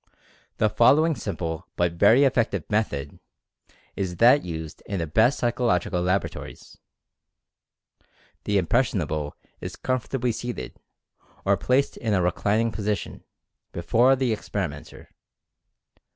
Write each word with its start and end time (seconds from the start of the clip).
The 0.57 0.67
following 0.67 1.13
simple, 1.13 1.67
but 1.75 1.93
very 1.93 2.23
effective, 2.23 2.63
method 2.71 3.19
is 3.95 4.15
that 4.15 4.41
used 4.43 4.81
in 4.87 4.97
the 4.97 5.05
best 5.05 5.37
psychological 5.37 6.01
laboratories. 6.01 6.75
The 8.45 8.57
"impressionable" 8.57 9.35
is 9.59 9.75
comfortably 9.75 10.31
seated, 10.31 10.75
or 11.45 11.55
placed 11.55 11.97
in 11.97 12.15
a 12.15 12.21
reclining 12.23 12.71
position, 12.71 13.25
before 13.73 14.15
the 14.15 14.33
experimenter. 14.33 15.11